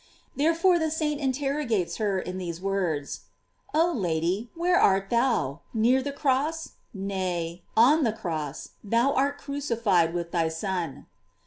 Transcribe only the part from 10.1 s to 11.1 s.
with thy Son.